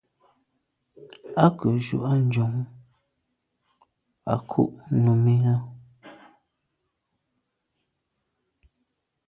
À 1.43 1.45
ke 1.57 1.67
njù 1.75 1.97
à 2.09 2.11
njon 2.25 2.53
à 4.33 4.35
ku’ 4.49 4.63
num 5.03 5.25
i 5.35 5.37
là. 5.45 5.55